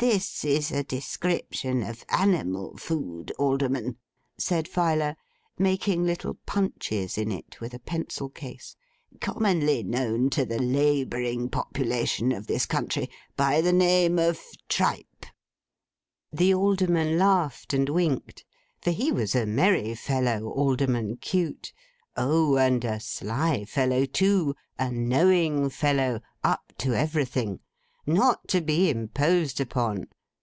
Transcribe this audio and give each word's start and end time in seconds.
'This 0.00 0.44
is 0.44 0.70
a 0.70 0.84
description 0.84 1.82
of 1.82 2.04
animal 2.08 2.76
food, 2.76 3.32
Alderman,' 3.36 3.96
said 4.36 4.68
Filer, 4.68 5.16
making 5.58 6.04
little 6.04 6.34
punches 6.46 7.18
in 7.18 7.32
it 7.32 7.60
with 7.60 7.74
a 7.74 7.80
pencil 7.80 8.28
case, 8.28 8.76
'commonly 9.20 9.82
known 9.82 10.30
to 10.30 10.44
the 10.44 10.62
labouring 10.62 11.48
population 11.48 12.30
of 12.30 12.46
this 12.46 12.64
country, 12.64 13.10
by 13.36 13.60
the 13.60 13.72
name 13.72 14.20
of 14.20 14.40
tripe.' 14.68 15.26
The 16.32 16.54
Alderman 16.54 17.18
laughed, 17.18 17.74
and 17.74 17.88
winked; 17.88 18.44
for 18.80 18.92
he 18.92 19.10
was 19.10 19.34
a 19.34 19.46
merry 19.46 19.96
fellow, 19.96 20.46
Alderman 20.50 21.16
Cute. 21.16 21.72
Oh, 22.16 22.54
and 22.56 22.84
a 22.84 23.00
sly 23.00 23.64
fellow 23.64 24.04
too! 24.04 24.54
A 24.78 24.92
knowing 24.92 25.68
fellow. 25.70 26.20
Up 26.44 26.72
to 26.78 26.94
everything. 26.94 27.58
Not 28.06 28.48
to 28.48 28.62
be 28.62 28.88
imposed 28.88 29.60
upon. 29.60 30.06